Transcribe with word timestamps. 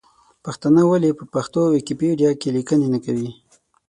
پښتانه 0.45 0.81
ولې 0.85 1.09
په 1.19 1.23
پښتو 1.33 1.61
ویکیپېډیا 1.75 2.31
کې 2.41 2.49
لیکنې 2.57 2.87
نه 2.93 2.99
کوي؟ 3.05 3.29